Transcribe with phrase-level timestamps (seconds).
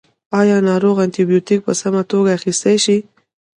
[0.39, 2.97] ایا ناروغ انټي بیوټیک په سمه توګه اخیستی دی.